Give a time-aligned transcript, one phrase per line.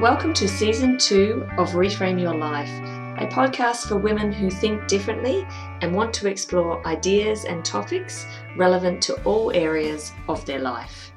[0.00, 2.70] Welcome to season two of Reframe Your Life,
[3.18, 5.44] a podcast for women who think differently
[5.80, 8.24] and want to explore ideas and topics
[8.56, 11.10] relevant to all areas of their life.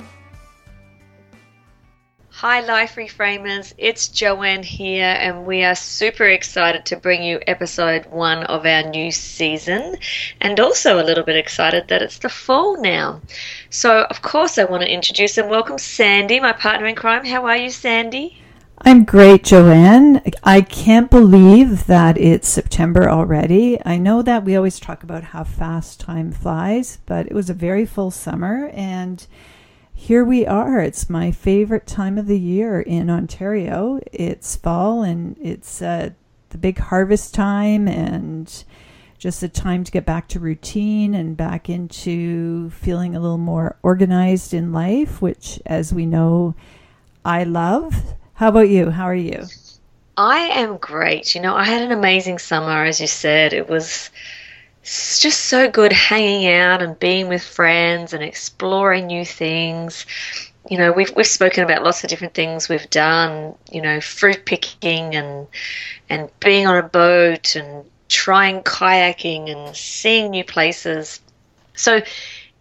[2.32, 3.76] Hi, Life Reframers.
[3.78, 8.90] It's Joanne here, and we are super excited to bring you episode one of our
[8.90, 9.98] new season,
[10.42, 13.22] and also a little bit excited that it's the fall now.
[13.70, 17.26] So, of course, I want to introduce and welcome Sandy, my partner in crime.
[17.26, 18.40] How are you, Sandy?
[18.84, 20.24] I'm great, Joanne.
[20.44, 23.80] I can't believe that it's September already.
[23.86, 27.54] I know that we always talk about how fast time flies, but it was a
[27.54, 29.26] very full summer and
[29.94, 30.80] here we are.
[30.80, 34.00] It's my favorite time of the year in Ontario.
[34.12, 36.10] It's fall and it's uh,
[36.50, 38.64] the big harvest time and
[39.20, 43.78] just a time to get back to routine and back into feeling a little more
[43.84, 46.56] organized in life, which, as we know,
[47.24, 48.16] I love.
[48.36, 48.90] How about you?
[48.90, 49.46] How are you?
[50.18, 51.36] I am great.
[51.36, 53.54] You know, I had an amazing summer, as you said.
[53.54, 54.10] It was
[54.84, 60.06] just so good hanging out and being with friends and exploring new things.
[60.70, 63.56] You know, we've we've spoken about lots of different things we've done.
[63.72, 65.48] You know, fruit picking and
[66.10, 71.20] and being on a boat and trying kayaking and seeing new places.
[71.76, 72.02] So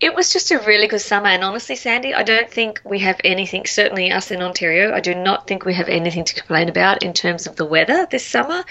[0.00, 3.20] it was just a really good summer, and honestly, Sandy, I don't think we have
[3.22, 3.66] anything.
[3.66, 7.12] Certainly, us in Ontario, I do not think we have anything to complain about in
[7.12, 8.64] terms of the weather this summer.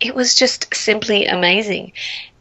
[0.00, 1.92] It was just simply amazing,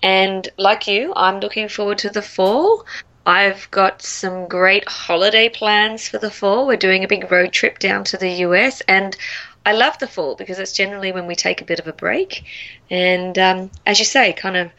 [0.01, 2.85] and like you, I'm looking forward to the fall.
[3.27, 6.65] I've got some great holiday plans for the fall.
[6.65, 9.15] We're doing a big road trip down to the US, and
[9.67, 12.43] I love the fall because it's generally when we take a bit of a break,
[12.89, 14.71] and um, as you say, kind of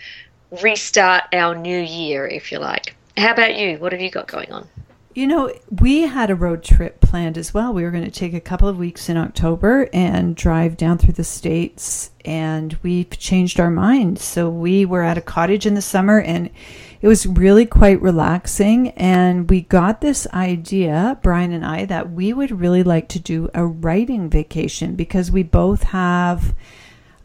[0.62, 2.96] restart our new year, if you like.
[3.16, 3.78] How about you?
[3.78, 4.68] What have you got going on?
[5.14, 7.74] You know, we had a road trip planned as well.
[7.74, 11.12] We were going to take a couple of weeks in October and drive down through
[11.12, 14.24] the states, and we've changed our minds.
[14.24, 16.48] So we were at a cottage in the summer, and
[17.02, 18.88] it was really quite relaxing.
[18.90, 23.50] And we got this idea, Brian and I, that we would really like to do
[23.52, 26.54] a writing vacation because we both have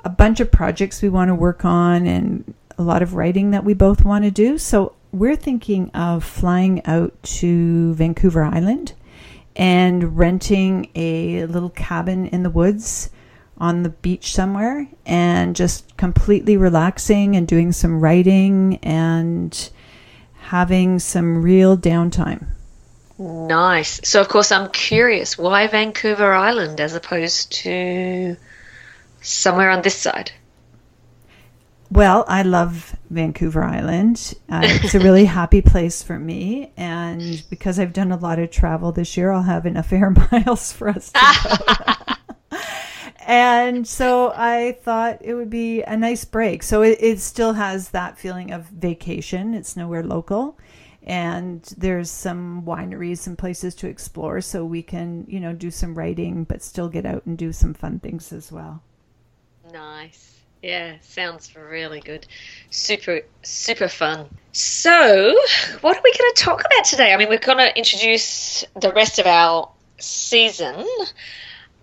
[0.04, 3.64] a bunch of projects we want to work on and a lot of writing that
[3.64, 4.58] we both want to do.
[4.58, 8.94] So we're thinking of flying out to Vancouver Island
[9.56, 13.10] and renting a little cabin in the woods
[13.58, 19.70] on the beach somewhere and just completely relaxing and doing some writing and
[20.34, 22.46] having some real downtime.
[23.18, 24.00] Nice.
[24.04, 28.38] So, of course, I'm curious why Vancouver Island as opposed to
[29.22, 30.32] somewhere on this side?
[31.90, 34.34] Well, I love Vancouver Island.
[34.50, 36.74] Uh, it's a really happy place for me.
[36.76, 40.74] And because I've done a lot of travel this year, I'll have enough air miles
[40.74, 42.18] for us to
[42.52, 42.58] go.
[43.26, 46.62] and so I thought it would be a nice break.
[46.62, 50.58] So it, it still has that feeling of vacation, it's nowhere local.
[51.04, 55.96] And there's some wineries and places to explore, so we can, you know, do some
[55.96, 58.84] writing, but still get out and do some fun things as well.
[59.72, 60.37] Nice.
[60.62, 62.26] Yeah, sounds really good.
[62.72, 64.28] Super, super fun.
[64.54, 65.36] So,
[65.82, 67.14] what are we going to talk about today?
[67.14, 69.70] I mean, we're going to introduce the rest of our
[70.00, 70.86] season,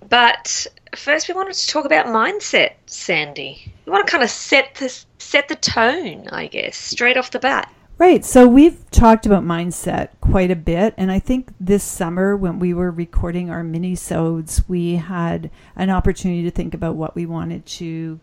[0.08, 3.72] but first we wanted to talk about mindset, Sandy.
[3.86, 7.38] We want to kind of set this, set the tone, I guess, straight off the
[7.38, 7.72] bat.
[7.96, 8.24] Right.
[8.24, 12.74] So we've talked about mindset quite a bit, and I think this summer when we
[12.74, 18.18] were recording our mini-sodes, we had an opportunity to think about what we wanted to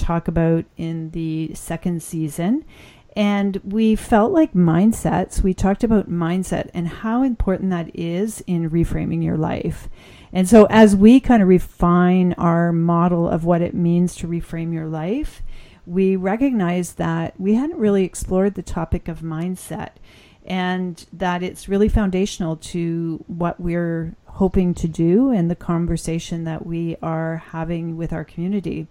[0.00, 2.64] talk about in the second season.
[3.16, 8.70] And we felt like mindsets, we talked about mindset and how important that is in
[8.70, 9.88] reframing your life.
[10.32, 14.72] And so, as we kind of refine our model of what it means to reframe
[14.72, 15.42] your life,
[15.86, 19.92] we recognize that we hadn't really explored the topic of mindset
[20.44, 26.64] and that it's really foundational to what we're hoping to do and the conversation that
[26.64, 28.86] we are having with our community.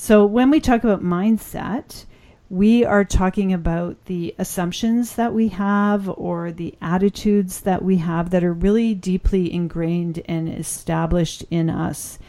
[0.00, 2.04] So when we talk about mindset,
[2.48, 8.30] we are talking about the assumptions that we have or the attitudes that we have
[8.30, 12.20] that are really deeply ingrained and established in us.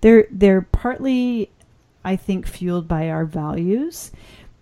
[0.00, 1.50] They're they're partly
[2.02, 4.10] I think fueled by our values,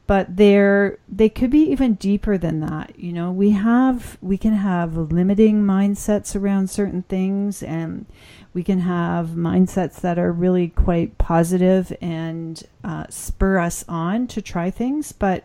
[0.06, 2.98] but they're they could be even deeper than that.
[2.98, 8.06] You know, we have we can have limiting mindsets around certain things and
[8.54, 14.40] we can have mindsets that are really quite positive and uh, spur us on to
[14.40, 15.12] try things.
[15.12, 15.44] But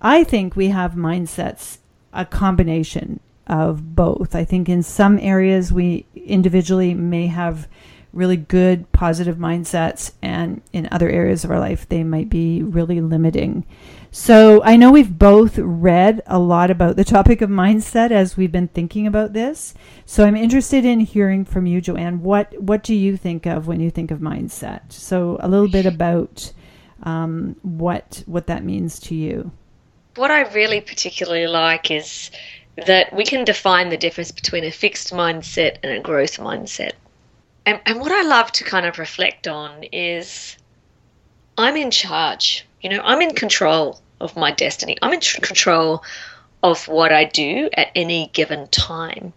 [0.00, 1.78] I think we have mindsets,
[2.12, 4.34] a combination of both.
[4.34, 7.68] I think in some areas we individually may have
[8.16, 13.00] really good positive mindsets and in other areas of our life they might be really
[13.00, 13.64] limiting.
[14.10, 18.50] So i know we've both read a lot about the topic of mindset as we've
[18.50, 19.74] been thinking about this.
[20.06, 23.80] So i'm interested in hearing from you joanne what what do you think of when
[23.80, 24.90] you think of mindset?
[24.90, 26.52] So a little bit about
[27.02, 29.52] um, what what that means to you.
[30.16, 32.30] What i really particularly like is
[32.86, 36.92] that we can define the difference between a fixed mindset and a growth mindset
[37.66, 40.56] and, and what I love to kind of reflect on is
[41.58, 42.64] I'm in charge.
[42.80, 44.96] You know, I'm in control of my destiny.
[45.02, 46.04] I'm in control
[46.62, 49.32] of what I do at any given time.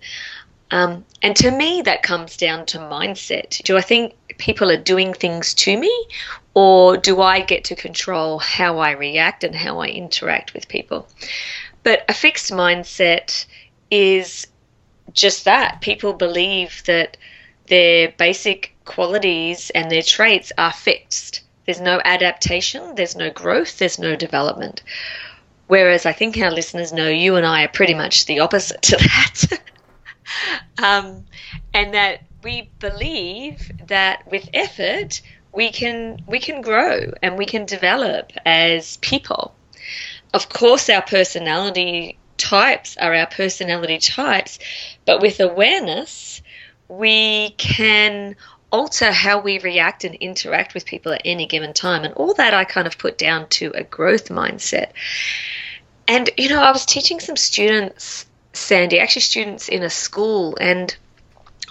[0.71, 3.61] Um, and to me, that comes down to mindset.
[3.63, 6.07] Do I think people are doing things to me,
[6.53, 11.07] or do I get to control how I react and how I interact with people?
[11.81, 13.45] But a fixed mindset
[13.89, 14.45] is
[15.11, 15.81] just that.
[15.81, 17.17] People believe that
[17.69, 21.41] their basic qualities and their traits are fixed.
[21.65, 24.81] There's no adaptation, there's no growth, there's no development.
[25.67, 28.97] Whereas I think our listeners know you and I are pretty much the opposite to
[28.97, 29.61] that.
[30.83, 31.25] um,
[31.73, 35.21] and that we believe that with effort
[35.51, 39.53] we can we can grow and we can develop as people.
[40.33, 44.57] Of course our personality types are our personality types,
[45.05, 46.41] but with awareness
[46.89, 48.35] we can
[48.71, 52.03] alter how we react and interact with people at any given time.
[52.03, 54.91] And all that I kind of put down to a growth mindset.
[56.07, 60.95] And, you know, I was teaching some students, Sandy, actually students in a school, and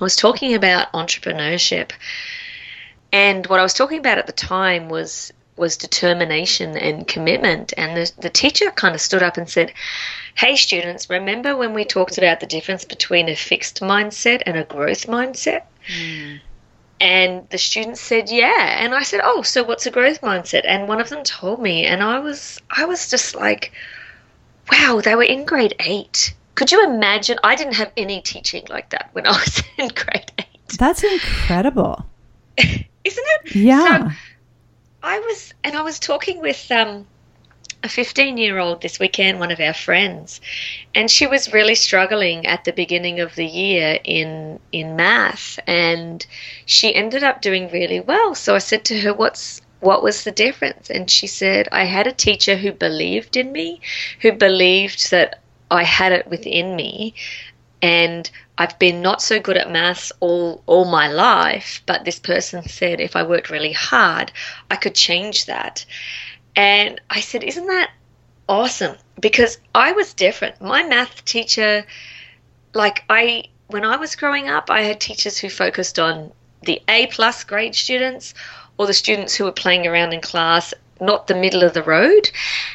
[0.00, 1.91] I was talking about entrepreneurship.
[3.12, 7.75] And what I was talking about at the time was was determination and commitment.
[7.76, 9.73] And the, the teacher kind of stood up and said,
[10.38, 14.62] Hey, students, remember when we talked about the difference between a fixed mindset and a
[14.62, 15.62] growth mindset?
[15.93, 16.40] Mm.
[17.00, 20.87] And the students said, "Yeah." And I said, "Oh, so what's a growth mindset?" And
[20.87, 23.73] one of them told me, and I was I was just like,
[24.70, 27.40] "Wow, they were in grade 8." Could you imagine?
[27.43, 30.46] I didn't have any teaching like that when I was in grade 8.
[30.79, 32.06] That's incredible.
[32.58, 33.56] Isn't it?
[33.56, 34.11] Yeah.
[34.11, 34.17] So
[35.02, 37.08] I was and I was talking with um
[37.83, 40.41] a 15 year old this weekend, one of our friends,
[40.95, 46.27] and she was really struggling at the beginning of the year in in math, and
[46.67, 48.35] she ended up doing really well.
[48.35, 52.07] So I said to her, "What's what was the difference?" And she said, "I had
[52.09, 53.81] a teacher who believed in me,
[54.21, 55.41] who believed that
[55.71, 57.15] I had it within me."
[57.81, 58.29] And
[58.61, 63.01] I've been not so good at maths all all my life, but this person said
[63.01, 64.33] if I worked really hard,
[64.69, 65.85] I could change that.
[66.59, 67.93] And I said, Isn't that
[68.49, 68.97] awesome?
[69.21, 70.61] Because I was different.
[70.61, 71.87] My math teacher,
[72.75, 76.33] like, I, when I was growing up, I had teachers who focused on
[76.65, 78.35] the A plus grade students
[78.77, 82.29] or the students who were playing around in class not the middle of the road.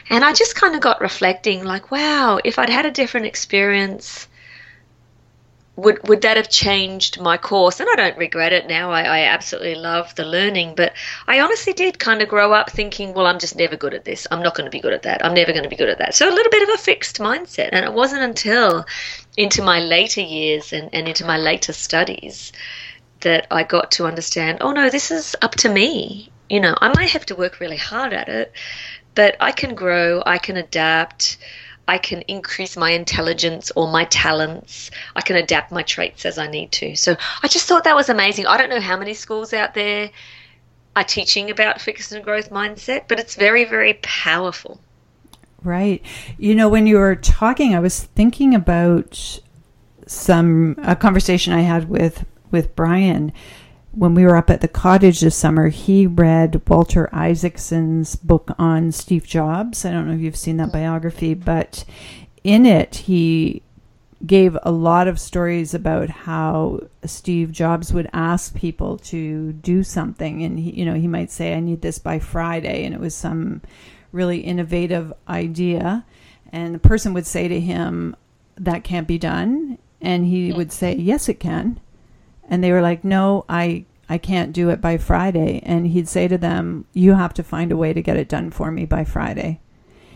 [0.09, 4.29] And I just kind of got reflecting like, wow, if I'd had a different experience
[5.75, 7.79] would would that have changed my course?
[7.79, 8.91] And I don't regret it now.
[8.91, 10.93] I, I absolutely love the learning, but
[11.27, 14.27] I honestly did kind of grow up thinking, well, I'm just never good at this.
[14.29, 15.25] I'm not going to be good at that.
[15.25, 16.13] I'm never going to be good at that.
[16.13, 17.69] So a little bit of a fixed mindset.
[17.71, 18.85] And it wasn't until
[19.35, 22.51] into my later years and, and into my later studies
[23.21, 26.29] that I got to understand, oh no, this is up to me.
[26.49, 28.51] You know, I might have to work really hard at it,
[29.15, 31.37] but I can grow, I can adapt.
[31.87, 34.89] I can increase my intelligence or my talents.
[35.15, 36.95] I can adapt my traits as I need to.
[36.95, 38.47] So I just thought that was amazing.
[38.47, 40.09] I don't know how many schools out there
[40.95, 44.79] are teaching about fixed and growth mindset, but it's very, very powerful.
[45.63, 46.01] Right.
[46.37, 49.39] You know, when you were talking, I was thinking about
[50.05, 53.31] some a conversation I had with with Brian
[53.93, 58.91] when we were up at the cottage this summer, he read Walter Isaacson's book on
[58.91, 59.85] Steve Jobs.
[59.85, 61.85] I don't know if you've seen that biography, but
[62.43, 63.61] in it, he
[64.25, 70.43] gave a lot of stories about how Steve Jobs would ask people to do something.
[70.43, 72.85] And he, you know he might say I need this by Friday.
[72.85, 73.61] And it was some
[74.11, 76.03] really innovative idea.
[76.51, 78.15] And the person would say to him
[78.55, 79.77] that can't be done.
[80.01, 80.57] And he mm.
[80.57, 81.79] would say yes it can
[82.49, 86.27] and they were like, "No, I I can't do it by Friday." And he'd say
[86.27, 89.03] to them, "You have to find a way to get it done for me by
[89.03, 89.59] Friday."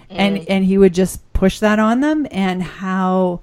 [0.10, 0.16] Mm.
[0.18, 3.42] And and he would just push that on them and how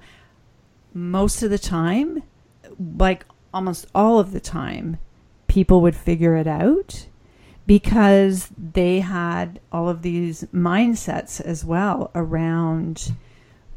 [0.93, 2.23] most of the time,
[2.97, 4.97] like almost all of the time,
[5.47, 7.07] people would figure it out
[7.67, 13.13] because they had all of these mindsets as well around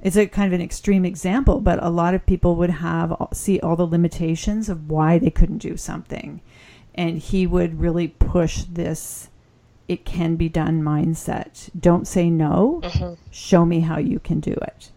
[0.01, 3.59] it's a kind of an extreme example, but a lot of people would have see
[3.61, 6.41] all the limitations of why they couldn't do something.
[6.95, 9.29] And he would really push this
[9.89, 11.71] it can be done mindset.
[11.79, 12.81] Don't say no.
[12.85, 13.15] Mm-hmm.
[13.31, 14.93] Show me how you can do it.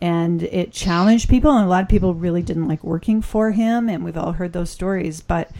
[0.00, 3.88] And it challenged people, and a lot of people really didn't like working for him.
[3.88, 5.20] And we've all heard those stories.
[5.20, 5.50] But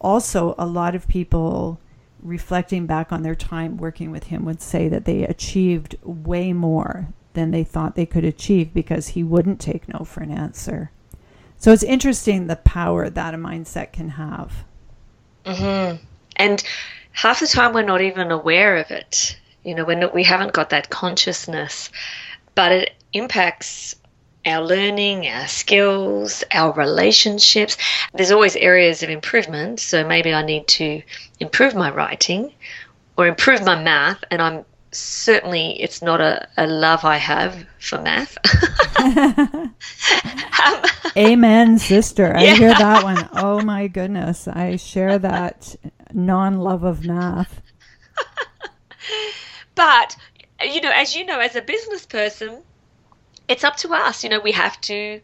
[0.00, 1.80] also, a lot of people
[2.22, 7.08] reflecting back on their time working with him would say that they achieved way more
[7.34, 10.90] than they thought they could achieve because he wouldn't take no for an answer.
[11.58, 14.64] So it's interesting the power that a mindset can have.
[15.44, 16.04] Mm-hmm.
[16.36, 16.62] And
[17.12, 19.38] half the time we're not even aware of it.
[19.64, 21.90] You know, we're not, we haven't got that consciousness,
[22.54, 23.96] but it impacts
[24.46, 27.76] our learning, our skills, our relationships.
[28.14, 31.02] There's always areas of improvement, so maybe I need to
[31.40, 32.52] improve my writing
[33.16, 38.00] or improve my math, and I'm certainly it's not a, a love I have for
[38.00, 38.38] math.
[38.98, 39.74] um,
[41.16, 42.36] Amen, sister.
[42.36, 42.54] I yeah.
[42.54, 43.28] hear that one.
[43.32, 44.48] Oh my goodness.
[44.48, 45.76] I share that
[46.12, 47.60] non love of math.
[49.74, 50.16] but,
[50.62, 52.62] you know, as you know, as a business person,
[53.48, 54.24] it's up to us.
[54.24, 55.20] You know, we have to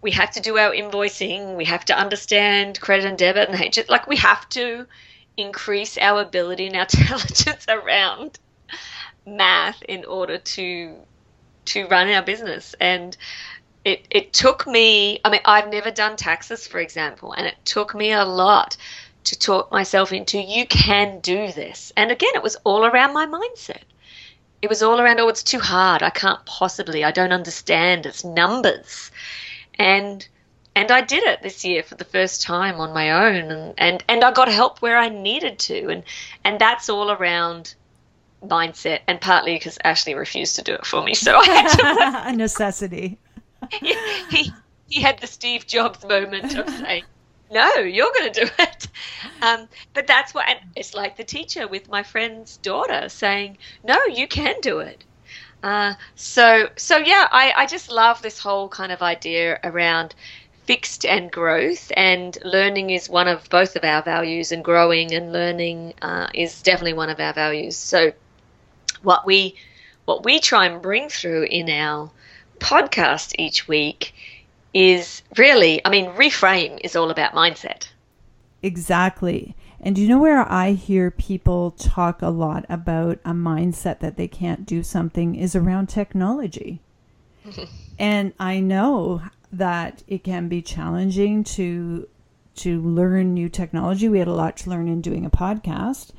[0.00, 1.56] we have to do our invoicing.
[1.56, 4.86] We have to understand credit and debit and like we have to
[5.36, 8.38] increase our ability and our intelligence around
[9.36, 10.96] math in order to
[11.66, 12.74] to run our business.
[12.80, 13.16] And
[13.84, 15.20] it it took me.
[15.24, 18.76] I mean, I've never done taxes, for example, and it took me a lot
[19.24, 21.92] to talk myself into you can do this.
[21.96, 23.82] And again, it was all around my mindset.
[24.60, 26.02] It was all around, oh, it's too hard.
[26.02, 27.04] I can't possibly.
[27.04, 28.06] I don't understand.
[28.06, 29.10] It's numbers.
[29.78, 30.26] And
[30.74, 34.04] and I did it this year for the first time on my own and, and,
[34.08, 36.04] and I got help where I needed to and
[36.44, 37.74] and that's all around
[38.44, 42.28] mindset and partly because Ashley refused to do it for me so I had to
[42.28, 43.18] a necessity
[43.70, 43.96] he,
[44.30, 44.52] he,
[44.88, 47.04] he had the Steve Jobs moment of saying
[47.50, 48.88] no, you're going to do it.
[49.40, 53.96] Um, but that's what, and it's like the teacher with my friend's daughter saying, no,
[54.06, 55.04] you can do it.
[55.62, 60.14] Uh, so, so yeah, I, I just love this whole kind of idea around
[60.64, 65.32] fixed and growth, and learning is one of both of our values, and growing and
[65.32, 67.76] learning uh, is definitely one of our values.
[67.76, 68.12] So,
[69.02, 69.54] what we
[70.04, 72.10] what we try and bring through in our
[72.60, 74.14] podcast each week
[74.72, 77.88] is really, I mean, reframe is all about mindset.
[78.62, 79.54] Exactly.
[79.80, 84.28] And you know where I hear people talk a lot about a mindset that they
[84.28, 86.80] can't do something is around technology.
[87.98, 92.08] and I know that it can be challenging to
[92.56, 94.08] to learn new technology.
[94.08, 96.10] We had a lot to learn in doing a podcast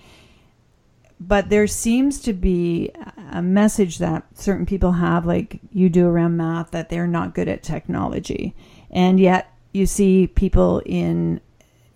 [1.19, 2.91] but there seems to be
[3.31, 7.49] a message that certain people have, like you do around math, that they're not good
[7.49, 8.55] at technology.
[8.89, 11.41] And yet you see people in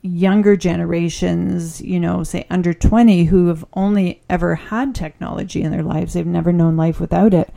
[0.01, 5.83] younger generations, you know, say under 20, who have only ever had technology in their
[5.83, 6.13] lives.
[6.13, 7.49] They've never known life without it.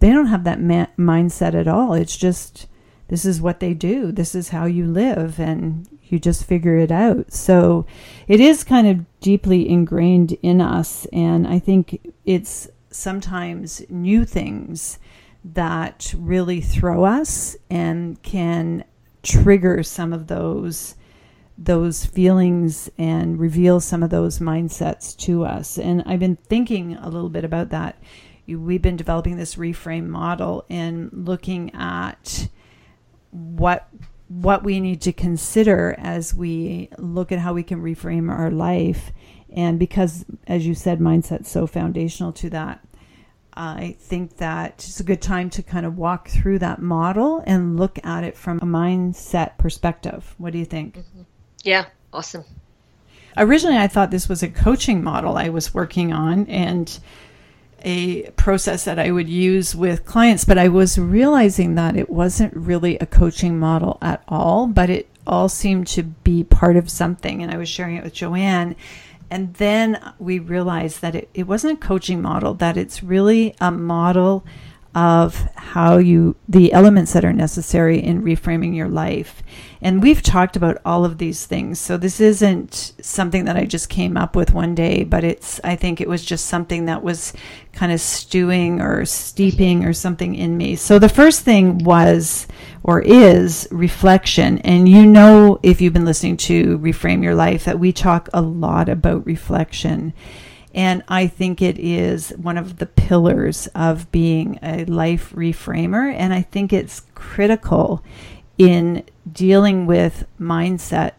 [0.00, 1.94] They don't have that ma- mindset at all.
[1.94, 2.66] It's just,
[3.08, 4.12] this is what they do.
[4.12, 5.38] This is how you live.
[5.38, 7.32] And you just figure it out.
[7.32, 7.86] So
[8.28, 11.06] it is kind of deeply ingrained in us.
[11.12, 14.98] And I think it's sometimes new things
[15.44, 18.84] that really throw us and can
[19.22, 20.94] trigger some of those
[21.56, 25.78] those feelings and reveal some of those mindsets to us.
[25.78, 27.96] And I've been thinking a little bit about that.
[28.48, 32.48] We've been developing this reframe model and looking at
[33.34, 33.88] what
[34.28, 39.12] what we need to consider as we look at how we can reframe our life.
[39.54, 42.84] And because, as you said, mindset's so foundational to that,
[43.52, 47.78] I think that it's a good time to kind of walk through that model and
[47.78, 50.34] look at it from a mindset perspective.
[50.38, 50.98] What do you think?
[50.98, 51.22] Mm-hmm.
[51.62, 52.44] Yeah, awesome.
[53.36, 56.98] Originally, I thought this was a coaching model I was working on, and
[57.84, 62.56] a process that I would use with clients, but I was realizing that it wasn't
[62.56, 67.42] really a coaching model at all, but it all seemed to be part of something.
[67.42, 68.74] And I was sharing it with Joanne.
[69.30, 73.70] And then we realized that it, it wasn't a coaching model, that it's really a
[73.70, 74.44] model
[74.94, 79.42] of how you, the elements that are necessary in reframing your life.
[79.82, 81.80] And we've talked about all of these things.
[81.80, 85.74] So this isn't something that I just came up with one day, but it's, I
[85.74, 87.32] think it was just something that was
[87.72, 90.76] kind of stewing or steeping or something in me.
[90.76, 92.46] So the first thing was
[92.84, 94.58] or is reflection.
[94.58, 98.42] And you know, if you've been listening to Reframe Your Life, that we talk a
[98.42, 100.14] lot about reflection.
[100.74, 106.12] And I think it is one of the pillars of being a life reframer.
[106.12, 108.02] And I think it's critical
[108.58, 111.12] in dealing with mindset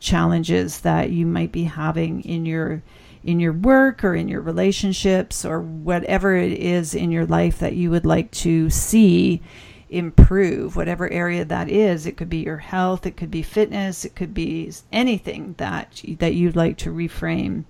[0.00, 2.82] challenges that you might be having in your
[3.24, 7.74] in your work or in your relationships or whatever it is in your life that
[7.74, 9.42] you would like to see
[9.88, 14.14] improve whatever area that is it could be your health it could be fitness it
[14.14, 17.64] could be anything that that you'd like to reframe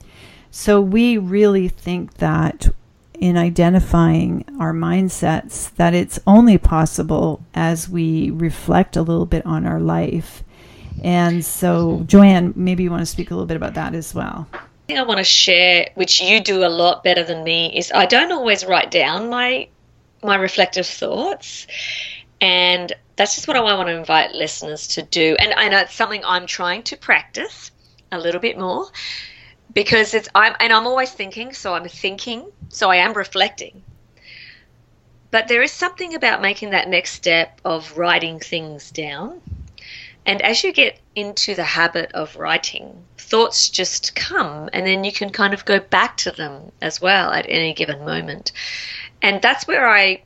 [0.57, 2.71] so we really think that
[3.21, 9.67] in identifying our mindsets that it's only possible as we reflect a little bit on
[9.67, 10.43] our life.
[11.05, 14.49] And so joanne maybe you want to speak a little bit about that as well.
[14.89, 18.33] I want to share, which you do a lot better than me, is I don't
[18.33, 19.69] always write down my
[20.23, 21.67] my reflective thoughts,
[22.41, 25.37] and that's just what I want to invite listeners to do.
[25.39, 27.71] And I know it's something I'm trying to practice
[28.11, 28.87] a little bit more
[29.77, 33.83] because it's I'm and I'm always thinking, so I'm thinking, so I am reflecting.
[35.31, 39.43] But there is something about making that next step of writing things down.
[40.25, 45.13] And as you get into the habit of writing, thoughts just come and then you
[45.13, 48.53] can kind of go back to them as well at any given moment.
[49.21, 50.23] And that's where I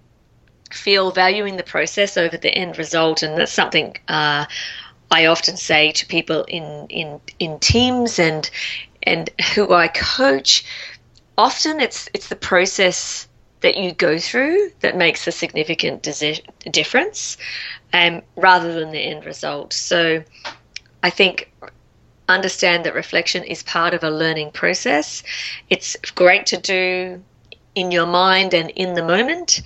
[0.71, 3.25] feel valuing the process over the end result.
[3.25, 4.47] And that's something uh,
[5.11, 8.49] I often say to people in, in, in teams and,
[9.03, 10.65] and who I coach.
[11.39, 13.29] Often it's, it's the process
[13.61, 16.07] that you go through that makes a significant
[16.71, 17.37] difference
[17.93, 19.73] um, rather than the end result.
[19.73, 20.23] So
[21.03, 21.53] I think
[22.29, 25.23] understand that reflection is part of a learning process.
[25.69, 27.23] It's great to do
[27.75, 29.63] in your mind and in the moment.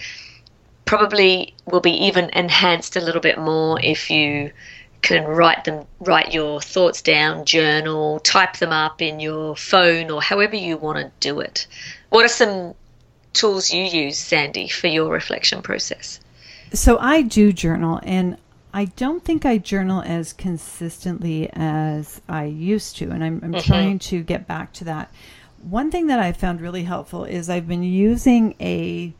[0.86, 4.50] Probably will be even enhanced a little bit more if you
[5.04, 10.22] can write them write your thoughts down, journal, type them up in your phone or
[10.22, 11.66] however you want to do it.
[12.08, 12.74] What are some
[13.34, 16.20] tools you use, Sandy, for your reflection process?
[16.72, 18.38] So I do journal and
[18.72, 23.60] I don't think I journal as consistently as I used to, and I'm, I'm mm-hmm.
[23.60, 25.14] trying to get back to that.
[25.62, 29.14] One thing that I found really helpful is I've been using a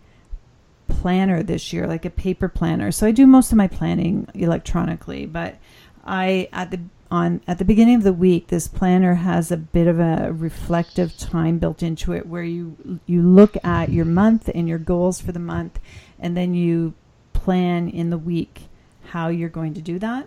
[0.89, 2.91] planner this year, like a paper planner.
[2.91, 5.57] So I do most of my planning electronically, but
[6.05, 9.87] I at the on at the beginning of the week, this planner has a bit
[9.87, 14.69] of a reflective time built into it, where you you look at your month and
[14.69, 15.79] your goals for the month,
[16.19, 16.95] and then you
[17.33, 18.63] plan in the week
[19.11, 20.27] how you're going to do that.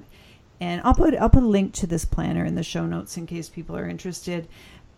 [0.60, 3.28] And I'll put I'll put a link to this planner in the show notes in
[3.28, 4.48] case people are interested.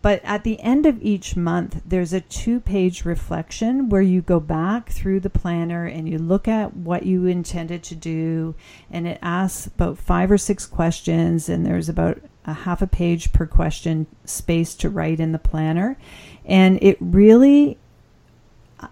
[0.02, 4.40] But at the end of each month, there's a two page reflection where you go
[4.40, 8.54] back through the planner and you look at what you intended to do.
[8.90, 13.32] And it asks about five or six questions, and there's about a half a page
[13.32, 15.98] per question space to write in the planner.
[16.46, 17.78] And it really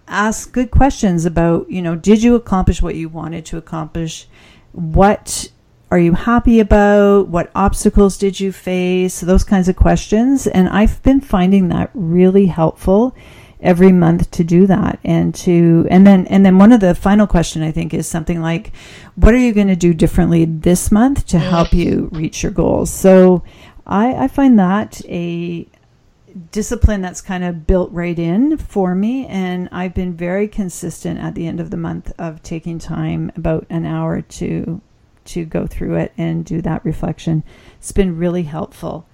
[0.07, 4.27] asks good questions about, you know, did you accomplish what you wanted to accomplish?
[4.71, 5.49] what
[5.91, 7.29] are you happy about?
[7.29, 9.21] What obstacles did you face?
[9.21, 10.45] Those kinds of questions.
[10.45, 13.15] And I've been finding that really helpful
[13.61, 17.27] every month to do that and to and then and then one of the final
[17.27, 18.71] question i think is something like
[19.15, 22.89] what are you going to do differently this month to help you reach your goals
[22.89, 23.43] so
[23.85, 25.67] i i find that a
[26.51, 31.35] discipline that's kind of built right in for me and i've been very consistent at
[31.35, 34.81] the end of the month of taking time about an hour to
[35.29, 37.43] to go through it and do that reflection.
[37.77, 39.05] It's been really helpful.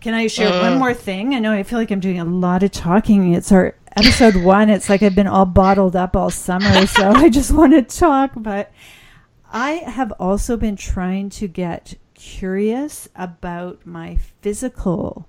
[0.00, 1.34] Can i share uh, one more thing?
[1.34, 3.32] I know i feel like i'm doing a lot of talking.
[3.34, 4.70] It's our episode one.
[4.70, 8.32] It's like i've been all bottled up all summer so i just want to talk
[8.36, 8.70] but
[9.52, 15.26] i have also been trying to get curious about my physical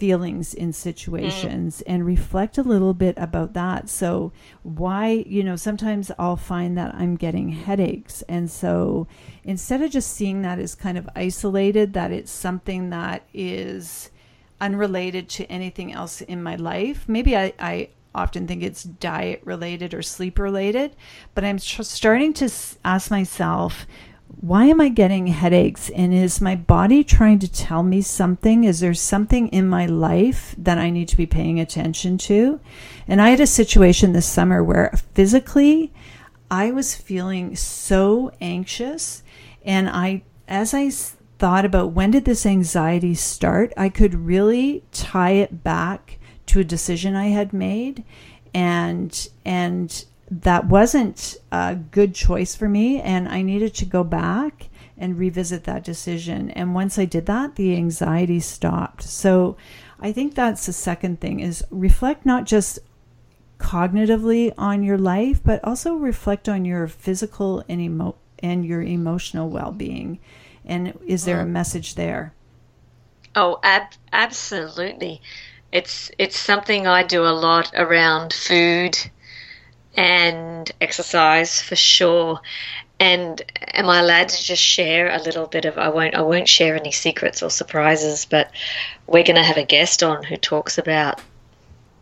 [0.00, 1.82] feelings in situations mm.
[1.86, 3.88] and reflect a little bit about that.
[3.90, 4.32] So,
[4.62, 8.22] why, you know, sometimes I'll find that I'm getting headaches.
[8.22, 9.06] And so,
[9.44, 14.10] instead of just seeing that as kind of isolated, that it's something that is
[14.58, 19.92] unrelated to anything else in my life, maybe I, I often think it's diet related
[19.92, 20.96] or sleep related,
[21.34, 22.50] but I'm starting to
[22.84, 23.86] ask myself,
[24.40, 25.90] why am I getting headaches?
[25.90, 28.64] And is my body trying to tell me something?
[28.64, 32.58] Is there something in my life that I need to be paying attention to?
[33.06, 35.92] And I had a situation this summer where physically
[36.50, 39.22] I was feeling so anxious.
[39.62, 40.88] And I, as I
[41.38, 46.64] thought about when did this anxiety start, I could really tie it back to a
[46.64, 48.04] decision I had made.
[48.54, 54.68] And, and that wasn't a good choice for me and I needed to go back
[54.96, 56.50] and revisit that decision.
[56.50, 59.02] And once I did that, the anxiety stopped.
[59.02, 59.56] So
[59.98, 62.78] I think that's the second thing is reflect not just
[63.58, 69.48] cognitively on your life, but also reflect on your physical and emo- and your emotional
[69.48, 70.18] well-being.
[70.64, 71.50] And is there a mm.
[71.50, 72.32] message there?
[73.34, 75.20] Oh, ab- absolutely.
[75.72, 78.98] It's it's something I do a lot around food
[79.96, 82.40] and exercise for sure.
[82.98, 83.40] And
[83.72, 85.78] am I allowed to just share a little bit of?
[85.78, 86.14] I won't.
[86.14, 88.50] I won't share any secrets or surprises, but
[89.06, 91.20] we're going to have a guest on who talks about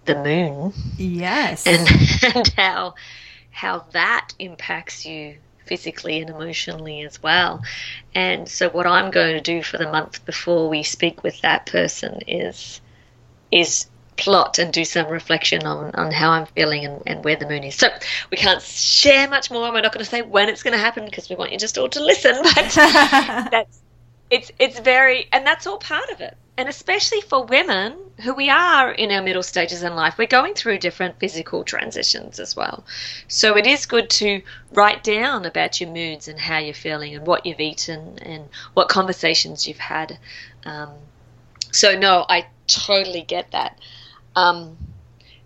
[0.07, 0.73] the moon.
[0.97, 1.89] Yes, and
[2.35, 2.95] and how
[3.51, 7.63] how that impacts you physically and emotionally as well.
[8.15, 11.67] And so, what I'm going to do for the month before we speak with that
[11.67, 12.81] person is
[13.53, 13.87] is
[14.19, 17.65] plot and do some reflection on, on how I'm feeling and, and where the moon
[17.65, 17.77] is.
[17.77, 17.89] So
[18.31, 19.73] we can't share much more.
[19.73, 21.79] We're not going to say when it's going to happen because we want you just
[21.79, 22.37] all to listen.
[22.55, 22.75] But
[23.51, 23.81] that's
[24.31, 26.37] it's it's very and that's all part of it.
[26.57, 30.55] And especially for women who we are in our middle stages in life, we're going
[30.55, 32.85] through different physical transitions as well.
[33.29, 37.25] So it is good to write down about your moods and how you're feeling and
[37.25, 40.19] what you've eaten and what conversations you've had.
[40.65, 40.91] Um,
[41.71, 43.79] so no, I totally get that.
[44.39, 44.77] Um,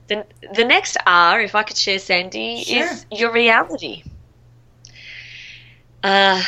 [0.09, 2.85] the, the next R, if I could share, Sandy, sure.
[2.85, 4.03] is your reality.
[6.03, 6.43] Uh,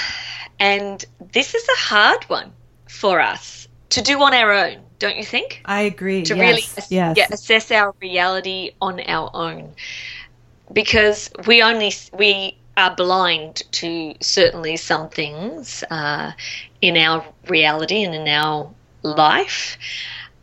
[0.59, 2.53] and this is a hard one
[2.89, 5.63] for us to do on our own, don't you think?
[5.65, 6.23] I agree.
[6.25, 6.41] To yes.
[6.41, 7.17] really ass- yes.
[7.17, 9.73] yeah, assess our reality on our own,
[10.73, 16.33] because we only we are blind to certainly some things uh,
[16.81, 18.69] in our reality and in our
[19.03, 19.79] life.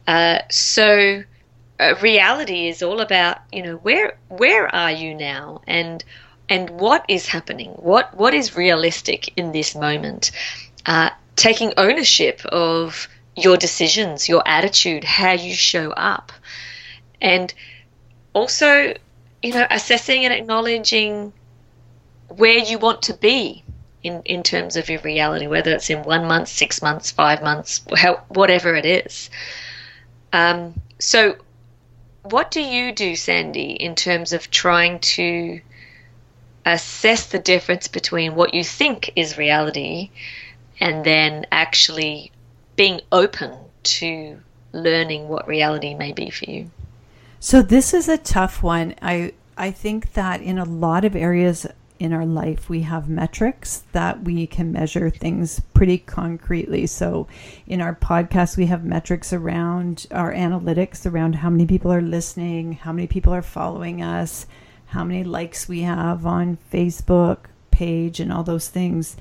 [0.08, 1.24] Uh, so
[1.82, 5.62] uh, reality is all about you know where where are you now?
[5.68, 6.04] And
[6.48, 7.72] and what is happening?
[7.72, 10.32] What what is realistic in this moment?
[10.86, 16.32] Uh, taking ownership of your decisions your attitude how you show up.
[17.20, 17.54] And
[18.34, 18.94] also
[19.42, 21.34] you know assessing and acknowledging
[22.28, 23.64] where you want to be
[24.04, 27.82] in, in terms of your reality, whether it's in one month, six months, five months,
[27.96, 29.30] how, whatever it is.
[30.34, 31.36] Um, so,
[32.24, 35.62] what do you do, Sandy, in terms of trying to
[36.66, 40.12] assess the difference between what you think is reality
[40.80, 42.32] and then actually
[42.76, 43.52] being open
[43.84, 44.40] to
[44.72, 46.70] learning what reality may be for you?
[47.40, 48.96] So this is a tough one.
[49.02, 51.66] I I think that in a lot of areas
[52.02, 56.88] in our life, we have metrics that we can measure things pretty concretely.
[56.88, 57.28] So,
[57.68, 62.74] in our podcast, we have metrics around our analytics around how many people are listening,
[62.74, 64.48] how many people are following us,
[64.88, 69.16] how many likes we have on Facebook page, and all those things.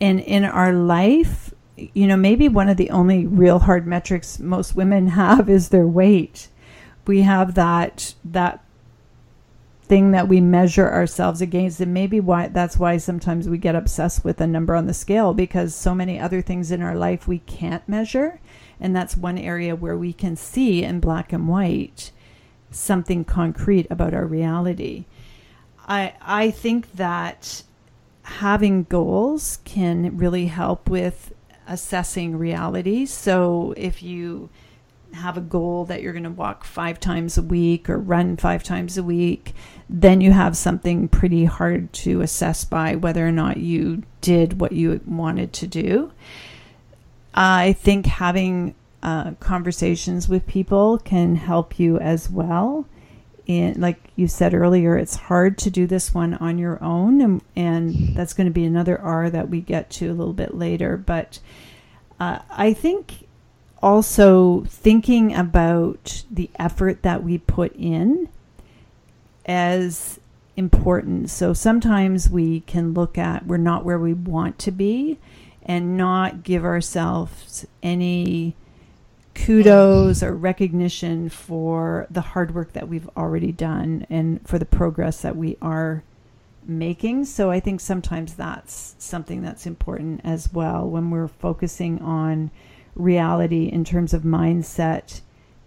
[0.00, 4.74] And in our life, you know, maybe one of the only real hard metrics most
[4.74, 6.48] women have is their weight.
[7.06, 8.64] We have that that
[9.86, 14.24] thing that we measure ourselves against and maybe why that's why sometimes we get obsessed
[14.24, 17.38] with a number on the scale because so many other things in our life we
[17.40, 18.40] can't measure
[18.80, 22.10] and that's one area where we can see in black and white
[22.70, 25.04] something concrete about our reality.
[25.86, 27.62] I i think that
[28.22, 31.32] having goals can really help with
[31.68, 33.06] assessing reality.
[33.06, 34.50] So if you
[35.14, 38.62] have a goal that you're going to walk five times a week or run five
[38.62, 39.54] times a week,
[39.88, 44.72] then you have something pretty hard to assess by whether or not you did what
[44.72, 46.12] you wanted to do.
[47.34, 52.86] I think having uh, conversations with people can help you as well.
[53.48, 57.42] And like you said earlier, it's hard to do this one on your own, and,
[57.54, 60.96] and that's going to be another R that we get to a little bit later.
[60.96, 61.38] But
[62.18, 63.25] uh, I think
[63.82, 68.28] also thinking about the effort that we put in
[69.44, 70.18] as
[70.56, 71.30] important.
[71.30, 75.18] So sometimes we can look at we're not where we want to be
[75.62, 78.54] and not give ourselves any
[79.34, 85.20] kudos or recognition for the hard work that we've already done and for the progress
[85.20, 86.02] that we are
[86.64, 87.24] making.
[87.24, 92.50] So I think sometimes that's something that's important as well when we're focusing on
[92.96, 95.20] reality in terms of mindset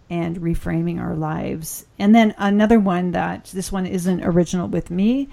[0.10, 1.86] and reframing our lives.
[1.98, 5.30] And then another one that this one isn't original with me.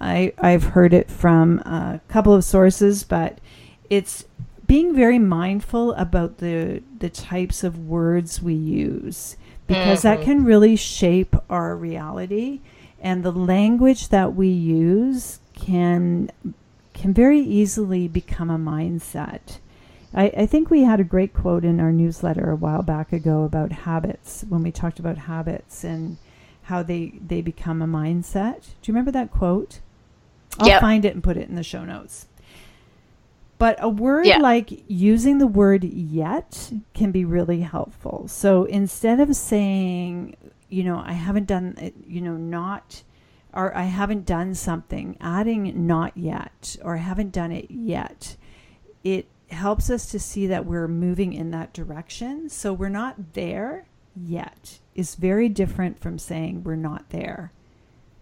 [0.00, 3.38] I, I've heard it from a couple of sources, but
[3.88, 4.24] it's
[4.66, 10.20] being very mindful about the the types of words we use because mm-hmm.
[10.20, 12.60] that can really shape our reality
[13.00, 16.30] and the language that we use can
[16.94, 19.58] can very easily become a mindset
[20.14, 23.44] I, I think we had a great quote in our newsletter a while back ago
[23.44, 26.18] about habits when we talked about habits and
[26.64, 28.60] how they, they become a mindset.
[28.82, 29.80] Do you remember that quote?
[30.58, 30.80] I'll Yep.
[30.80, 32.26] find it and put it in the show notes.
[33.58, 34.38] But a word Yeah.
[34.38, 38.26] like using the word yet can be really helpful.
[38.28, 40.36] So instead of saying,
[40.68, 43.02] you know, I haven't done it, you know, not,
[43.54, 48.36] or I haven't done something, adding not yet, or I haven't done it yet,
[49.04, 52.48] it helps us to see that we're moving in that direction.
[52.48, 57.52] So we're not there yet, is very different from saying we're not there.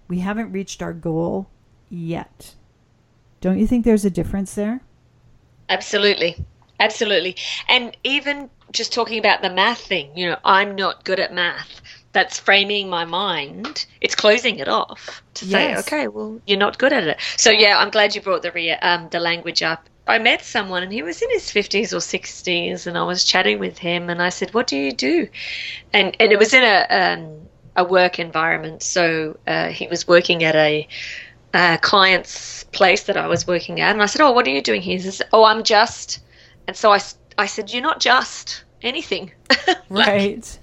[0.08, 1.48] We haven't reached our goal
[1.88, 2.54] yet.
[3.40, 4.80] Don't you think there's a difference there?
[5.68, 6.44] Absolutely.
[6.78, 7.36] Absolutely.
[7.68, 11.80] And even just talking about the math thing, you know, I'm not good at math.
[12.12, 13.86] That's framing my mind.
[14.00, 17.20] It's closing it off to say, okay, well, you're not good at it.
[17.36, 19.88] So yeah, I'm glad you brought the rea- um, the language up.
[20.06, 23.58] I met someone and he was in his 50s or 60s, and I was chatting
[23.58, 25.28] with him, and I said, "What do you do?"
[25.92, 28.82] And and it was in a um, a work environment.
[28.82, 30.88] So uh, he was working at a
[31.54, 34.62] uh, client's place that I was working at, and I said, "Oh, what are you
[34.62, 36.20] doing here?" He says, "Oh, I'm just,"
[36.66, 37.00] and so I
[37.38, 39.32] I said, "You're not just anything."
[39.88, 40.58] Like- Right.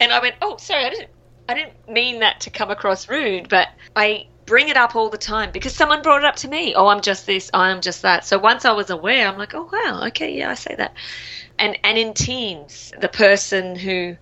[0.00, 1.10] and I went, "Oh, sorry, I didn't,
[1.48, 5.16] I didn't mean that to come across rude, but I bring it up all the
[5.16, 6.74] time because someone brought it up to me.
[6.74, 8.24] Oh, I'm just this, I'm just that.
[8.24, 10.92] So once I was aware, I'm like, oh wow, okay, yeah, I say that.
[11.56, 14.16] And and in teams, the person who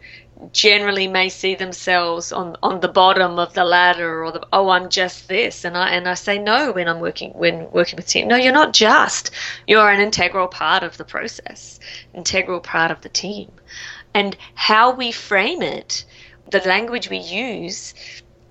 [0.52, 4.90] generally may see themselves on on the bottom of the ladder or the oh I'm
[4.90, 8.28] just this and I and I say no when I'm working when working with team
[8.28, 9.32] no you're not just
[9.66, 11.80] you're an integral part of the process
[12.14, 13.50] integral part of the team
[14.14, 16.04] and how we frame it
[16.52, 17.94] the language we use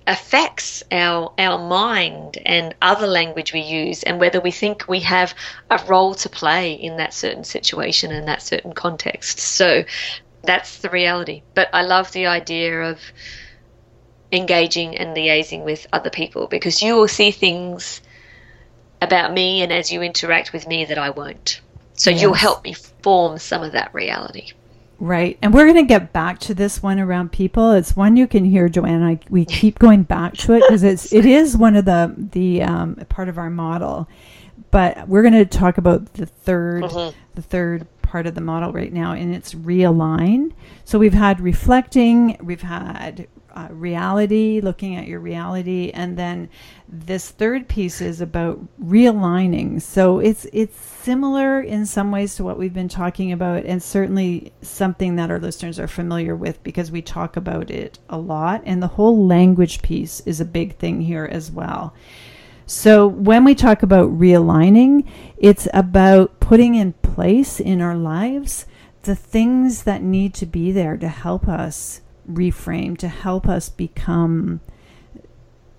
[0.08, 5.34] affects our our mind and other language we use and whether we think we have
[5.70, 9.38] a role to play in that certain situation and that certain context.
[9.38, 9.84] So
[10.42, 11.42] that's the reality.
[11.54, 13.00] But i love the idea of
[14.32, 18.00] engaging and liaising with other people because you will see things
[19.02, 21.60] about me and as you interact with me that i won't.
[21.92, 24.52] So you'll help me form some of that reality
[25.00, 25.38] Right.
[25.42, 27.70] And we're going to get back to this one around people.
[27.72, 29.02] It's one you can hear, Joanne.
[29.02, 32.62] I, we keep going back to it because it's it is one of the the
[32.62, 34.08] um, part of our model.
[34.72, 37.14] But we're going to talk about the 3rd Mhm.
[37.36, 40.52] the third part of the model right now, and it's realign.
[40.84, 46.48] So we've had reflecting, we've had uh, reality, looking at your reality, and then
[46.88, 49.82] this third piece is about realigning.
[49.82, 54.52] So it's it's similar in some ways to what we've been talking about, and certainly
[54.62, 58.62] something that our listeners are familiar with because we talk about it a lot.
[58.64, 61.94] And the whole language piece is a big thing here as well.
[62.64, 65.04] So when we talk about realigning,
[65.36, 68.66] it's about putting in place in our lives
[69.02, 74.60] the things that need to be there to help us reframe, to help us become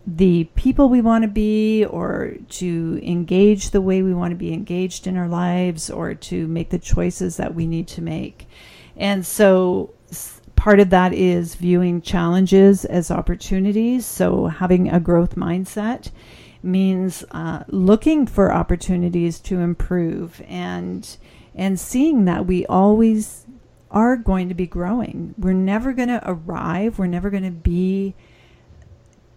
[0.06, 4.54] the people we want to be or to engage the way we want to be
[4.54, 8.48] engaged in our lives or to make the choices that we need to make.
[8.98, 9.94] And so
[10.56, 14.06] part of that is viewing challenges as opportunities.
[14.06, 16.12] So having a growth mindset
[16.64, 21.18] means uh, looking for opportunities to improve and
[21.56, 23.46] and seeing that we always
[23.92, 25.34] are going to be growing.
[25.38, 27.00] We're never going to arrive.
[27.00, 28.16] We're never going to be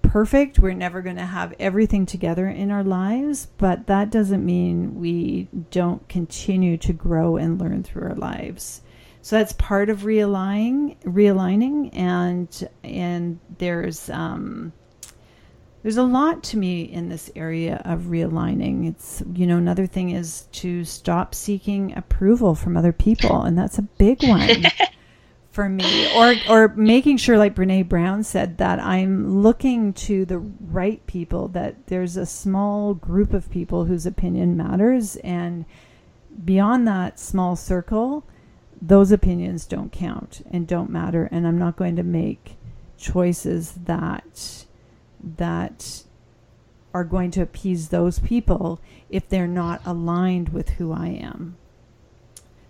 [0.03, 0.59] perfect.
[0.59, 5.49] We're never going to have everything together in our lives, but that doesn't mean we
[5.71, 8.83] don't continue to grow and learn through our lives.
[9.23, 14.73] So that's part of realigning, realigning, and and there's um,
[15.83, 18.89] there's a lot to me in this area of realigning.
[18.89, 23.79] It's you know another thing is to stop seeking approval from other people, and that's
[23.79, 24.63] a big one
[25.51, 26.15] for me.
[26.17, 31.49] Or or making sure, like Brene Brown said, that I'm looking to the right people.
[31.49, 35.65] That there's a small group of people whose opinion matters, and
[36.45, 38.25] beyond that small circle,
[38.81, 41.29] those opinions don't count and don't matter.
[41.33, 42.57] And I'm not going to make
[42.97, 44.65] choices that
[45.23, 46.03] that
[46.95, 51.57] are going to appease those people if they're not aligned with who I am.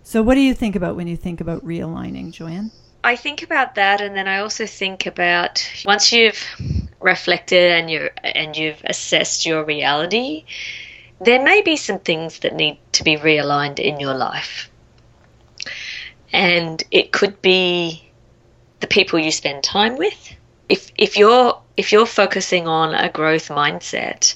[0.03, 2.71] So, what do you think about when you think about realigning, Joanne?
[3.03, 6.41] I think about that, and then I also think about once you've
[7.01, 10.45] reflected and you and you've assessed your reality,
[11.19, 14.69] there may be some things that need to be realigned in your life,
[16.31, 18.09] and it could be
[18.79, 20.35] the people you spend time with.
[20.69, 24.35] If if you're if you're focusing on a growth mindset,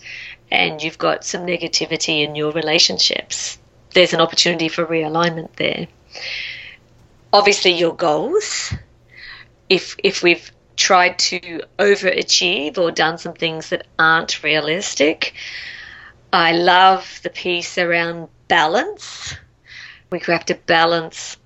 [0.52, 3.58] and you've got some negativity in your relationships,
[3.94, 5.88] there's an opportunity for realignment there.
[7.34, 8.74] Obviously, your goals.
[9.70, 15.34] If if we've tried to overachieve or done some things that aren't realistic,
[16.32, 19.36] I love the piece around balance.
[20.10, 21.38] We have to balance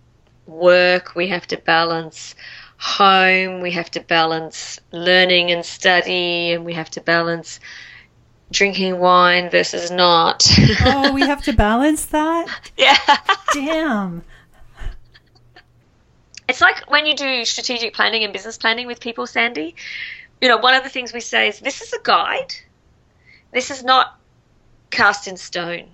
[0.46, 2.36] work, we have to balance
[2.82, 7.60] home, we have to balance learning and study, and we have to balance
[8.52, 10.44] drinking wine versus not.
[10.86, 12.48] oh, we have to balance that?
[12.78, 12.98] Yeah.
[13.54, 14.24] Damn.
[16.50, 19.76] It's like when you do strategic planning and business planning with people, Sandy.
[20.42, 22.56] You know, one of the things we say is this is a guide.
[23.54, 24.20] This is not
[24.90, 25.88] cast in stone.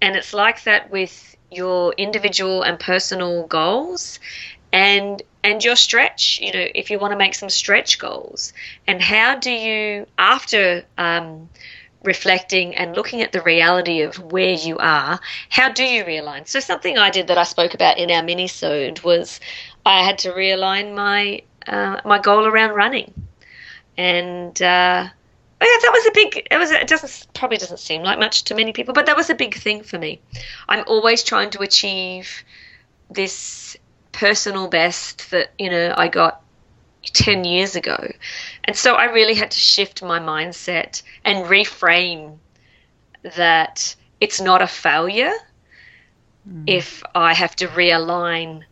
[0.00, 4.18] And it's like that with your individual and personal goals
[4.72, 8.52] and and your stretch you know if you want to make some stretch goals
[8.86, 11.48] and how do you after um,
[12.04, 16.60] reflecting and looking at the reality of where you are how do you realign so
[16.60, 18.48] something i did that i spoke about in our mini
[19.04, 19.40] was
[19.86, 23.12] i had to realign my uh, my goal around running
[23.96, 25.08] and uh,
[25.62, 26.48] yeah, that was a big.
[26.50, 26.70] It was.
[26.70, 29.54] It doesn't probably doesn't seem like much to many people, but that was a big
[29.54, 30.20] thing for me.
[30.68, 32.42] I'm always trying to achieve
[33.10, 33.76] this
[34.12, 36.42] personal best that you know I got
[37.04, 38.12] 10 years ago.
[38.64, 42.38] And so I really had to shift my mindset and reframe
[43.36, 45.32] that it's not a failure
[46.48, 46.64] mm.
[46.66, 48.62] if I have to realign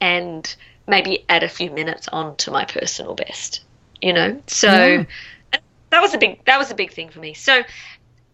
[0.00, 0.56] and
[0.88, 3.62] maybe add a few minutes on to my personal best,
[4.00, 4.42] you know?
[4.46, 5.04] So yeah
[5.90, 7.34] that was a big that was a big thing for me.
[7.34, 7.62] So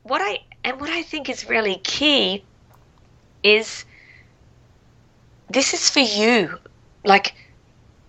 [0.03, 2.45] what I and what I think is really key
[3.43, 3.85] is
[5.53, 6.59] this is for you.
[7.05, 7.35] Like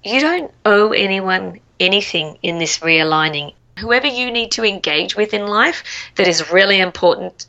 [0.03, 3.53] you don't owe anyone anything in this realigning.
[3.79, 5.83] Whoever you need to engage with in life
[6.15, 7.45] that is really important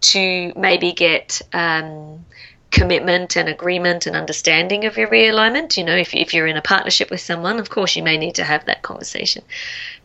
[0.00, 2.24] to maybe get um,
[2.70, 5.76] commitment and agreement and understanding of your realignment.
[5.76, 8.36] You know, if, if you're in a partnership with someone, of course, you may need
[8.36, 9.44] to have that conversation.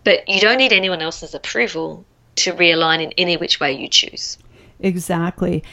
[0.03, 2.06] But you don't need anyone else's approval
[2.38, 4.38] to realign in any which way you choose.
[4.79, 5.63] Exactly.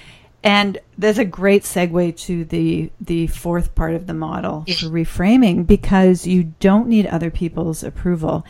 [0.42, 5.66] And there's a great segue to the the fourth part of the model for reframing
[5.66, 8.44] because you don't need other people's approval.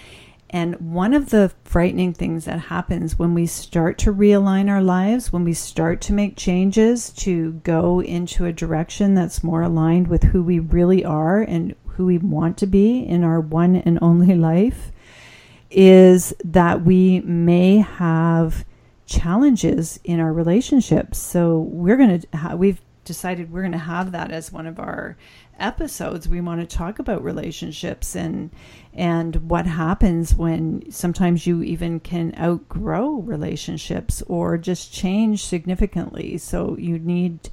[0.52, 5.32] And one of the frightening things that happens when we start to realign our lives,
[5.32, 10.24] when we start to make changes to go into a direction that's more aligned with
[10.24, 14.34] who we really are and who we want to be in our one and only
[14.34, 14.90] life,
[15.70, 18.64] is that we may have
[19.10, 21.18] challenges in our relationships.
[21.18, 24.78] So we're going to ha- we've decided we're going to have that as one of
[24.78, 25.16] our
[25.58, 28.50] episodes we want to talk about relationships and
[28.94, 36.76] and what happens when sometimes you even can outgrow relationships or just change significantly so
[36.78, 37.50] you need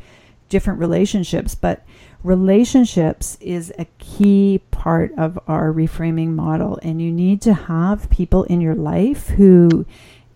[0.47, 1.83] different relationships but
[2.23, 8.43] relationships is a key part of our reframing model and you need to have people
[8.43, 9.85] in your life who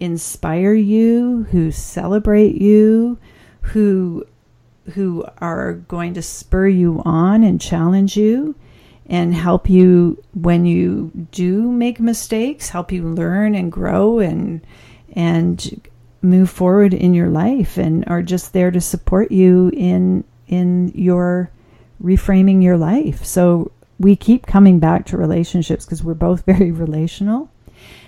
[0.01, 3.17] inspire you who celebrate you
[3.61, 4.25] who
[4.93, 8.55] who are going to spur you on and challenge you
[9.05, 14.61] and help you when you do make mistakes, help you learn and grow and
[15.13, 15.87] and
[16.21, 21.51] move forward in your life and are just there to support you in in your
[22.03, 23.23] reframing your life.
[23.23, 27.51] So we keep coming back to relationships because we're both very relational.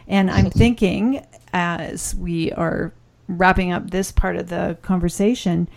[0.08, 2.92] And I'm thinking as we are
[3.28, 5.70] wrapping up this part of the conversation,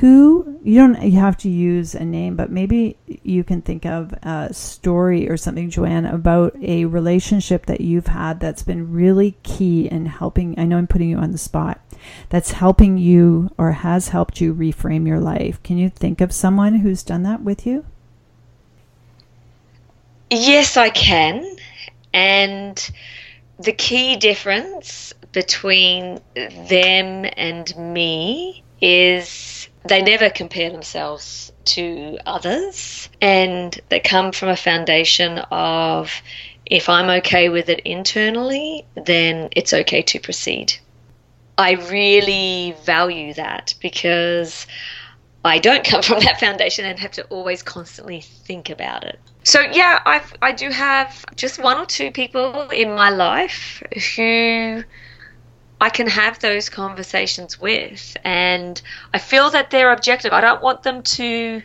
[0.00, 4.12] who you don't you have to use a name but maybe you can think of
[4.22, 9.88] a story or something joanne about a relationship that you've had that's been really key
[9.88, 11.80] in helping i know i'm putting you on the spot
[12.28, 15.62] that's helping you or has helped you reframe your life.
[15.62, 17.84] Can you think of someone who's done that with you?
[20.30, 21.56] Yes i can.
[22.12, 22.90] And
[23.58, 33.78] the key difference between them and me is they never compare themselves to others and
[33.88, 36.22] they come from a foundation of
[36.66, 40.74] if I'm okay with it internally, then it's okay to proceed.
[41.56, 44.66] I really value that because
[45.44, 49.18] I don't come from that foundation and have to always constantly think about it.
[49.44, 53.82] So yeah, I I do have just one or two people in my life
[54.16, 54.82] who
[55.80, 58.16] I can have those conversations with.
[58.24, 58.80] And
[59.14, 60.32] I feel that they're objective.
[60.32, 61.62] I don't want them to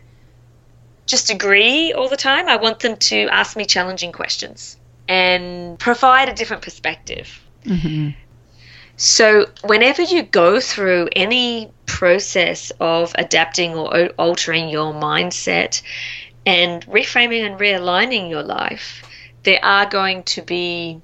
[1.06, 2.48] just agree all the time.
[2.48, 7.42] I want them to ask me challenging questions and provide a different perspective.
[7.66, 8.12] Mm-hmm.
[8.96, 15.82] So, whenever you go through any process of adapting or altering your mindset
[16.46, 19.04] and reframing and realigning your life,
[19.44, 21.02] there are going to be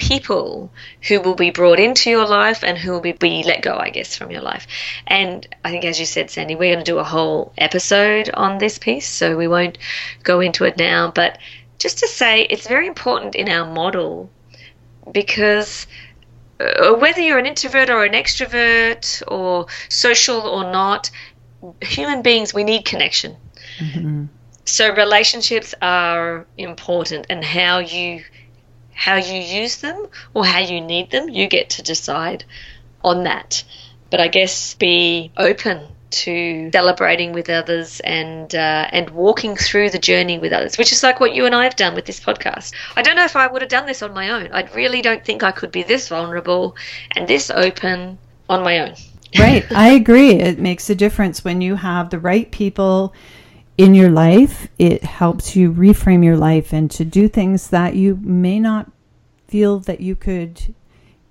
[0.00, 0.72] people
[1.08, 3.90] who will be brought into your life and who will be, be let go, I
[3.90, 4.66] guess, from your life.
[5.06, 8.58] And I think, as you said, Sandy, we're going to do a whole episode on
[8.58, 9.76] this piece, so we won't
[10.22, 11.12] go into it now.
[11.14, 11.38] But
[11.78, 14.30] just to say, it's very important in our model
[15.12, 15.86] because
[16.98, 21.10] whether you're an introvert or an extrovert or social or not,
[21.80, 23.36] human beings, we need connection.
[23.78, 24.26] Mm-hmm.
[24.64, 28.22] So relationships are important, and how you
[29.00, 32.44] how you use them or how you need them, you get to decide
[33.02, 33.64] on that.
[34.10, 35.80] But I guess be open
[36.10, 41.02] to celebrating with others and uh, and walking through the journey with others, which is
[41.02, 42.72] like what you and I have done with this podcast.
[42.96, 44.48] I don't know if I would have done this on my own.
[44.52, 46.76] I really don't think I could be this vulnerable
[47.16, 48.94] and this open on my own.
[49.38, 50.32] right, I agree.
[50.32, 53.14] It makes a difference when you have the right people
[53.78, 54.68] in your life.
[54.78, 58.90] It helps you reframe your life and to do things that you may not
[59.46, 60.74] feel that you could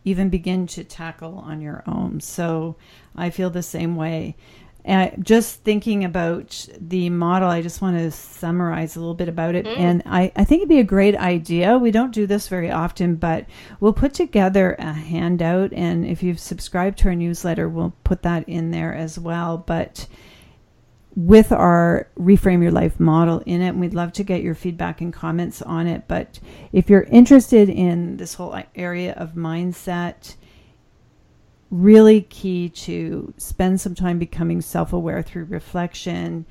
[0.04, 2.20] even begin to tackle on your own.
[2.20, 2.76] So
[3.16, 4.36] I feel the same way.
[4.86, 9.56] And just thinking about the model, I just want to summarize a little bit about
[9.56, 9.66] it.
[9.66, 9.78] Mm.
[9.78, 11.78] And I, I think it'd be a great idea.
[11.78, 13.46] We don't do this very often, but
[13.80, 15.74] we'll put together a handout.
[15.74, 19.58] And if you've subscribed to our newsletter, we'll put that in there as well.
[19.58, 20.08] But
[21.16, 23.70] with our reframe your life model in it.
[23.70, 26.08] And we'd love to get your feedback and comments on it.
[26.08, 26.40] But
[26.72, 30.36] if you're interested in this whole area of mindset,
[31.72, 36.46] really key to spend some time becoming self aware through reflection,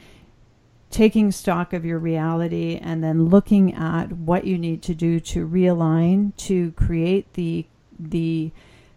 [0.91, 5.47] taking stock of your reality, and then looking at what you need to do to
[5.47, 7.67] realign to create the
[7.99, 8.53] the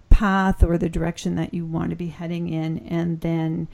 [0.10, 3.68] path or the direction that you want to be heading in and then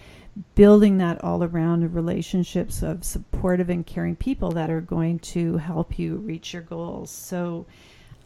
[0.56, 5.98] building that all around relationships of supportive and caring people that are going to help
[5.98, 7.10] you reach your goals.
[7.10, 7.66] So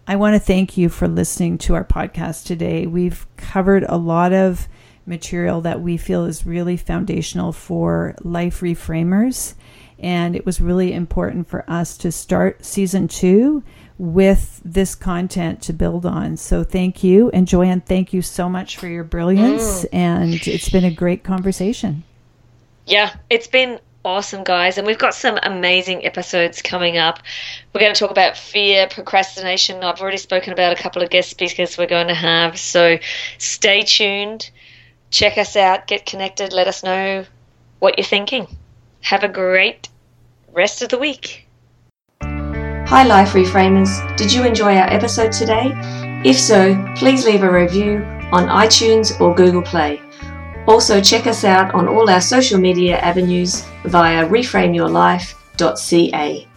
[0.07, 2.87] I want to thank you for listening to our podcast today.
[2.87, 4.67] We've covered a lot of
[5.05, 9.55] material that we feel is really foundational for life reframers.
[9.99, 13.63] And it was really important for us to start season two
[13.99, 16.35] with this content to build on.
[16.35, 17.29] So thank you.
[17.29, 19.83] And Joanne, thank you so much for your brilliance.
[19.85, 19.87] Mm.
[19.93, 22.03] And it's been a great conversation.
[22.87, 24.77] Yeah, it's been awesome, guys.
[24.77, 27.19] And we've got some amazing episodes coming up.
[27.73, 29.83] We're going to talk about fear, procrastination.
[29.83, 32.59] I've already spoken about a couple of guest speakers we're going to have.
[32.59, 32.97] So
[33.37, 34.49] stay tuned.
[35.09, 35.87] Check us out.
[35.87, 36.53] Get connected.
[36.53, 37.25] Let us know
[37.79, 38.47] what you're thinking.
[39.01, 39.89] Have a great
[40.53, 41.47] rest of the week.
[42.21, 44.17] Hi, Life Reframers.
[44.17, 45.71] Did you enjoy our episode today?
[46.25, 47.97] If so, please leave a review
[48.31, 49.99] on iTunes or Google Play.
[50.67, 56.47] Also, check us out on all our social media avenues via reframeyourlife.ca.